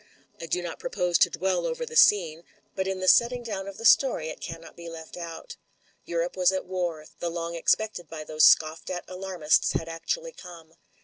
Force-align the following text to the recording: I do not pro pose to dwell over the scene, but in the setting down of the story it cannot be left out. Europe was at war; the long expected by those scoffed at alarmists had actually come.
I 0.39 0.47
do 0.47 0.63
not 0.63 0.79
pro 0.79 0.89
pose 0.89 1.19
to 1.19 1.29
dwell 1.29 1.67
over 1.67 1.85
the 1.85 1.95
scene, 1.95 2.43
but 2.73 2.87
in 2.87 3.01
the 3.01 3.07
setting 3.07 3.43
down 3.43 3.67
of 3.67 3.77
the 3.77 3.85
story 3.85 4.29
it 4.29 4.41
cannot 4.41 4.75
be 4.75 4.89
left 4.89 5.15
out. 5.15 5.57
Europe 6.05 6.35
was 6.35 6.51
at 6.51 6.65
war; 6.65 7.05
the 7.19 7.29
long 7.29 7.53
expected 7.53 8.09
by 8.09 8.23
those 8.23 8.43
scoffed 8.45 8.89
at 8.89 9.07
alarmists 9.07 9.73
had 9.73 9.87
actually 9.87 10.31
come. 10.31 10.73